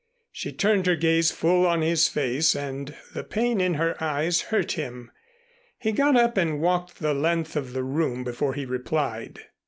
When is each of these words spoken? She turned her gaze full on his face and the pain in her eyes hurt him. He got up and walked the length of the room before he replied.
She 0.31 0.51
turned 0.51 0.87
her 0.87 0.95
gaze 0.95 1.29
full 1.29 1.63
on 1.67 1.83
his 1.83 2.07
face 2.07 2.55
and 2.55 2.95
the 3.13 3.23
pain 3.23 3.61
in 3.61 3.75
her 3.75 4.03
eyes 4.03 4.41
hurt 4.41 4.71
him. 4.71 5.11
He 5.77 5.91
got 5.91 6.15
up 6.15 6.37
and 6.37 6.59
walked 6.59 6.97
the 6.97 7.13
length 7.13 7.55
of 7.55 7.73
the 7.73 7.83
room 7.83 8.23
before 8.23 8.55
he 8.55 8.65
replied. 8.65 9.41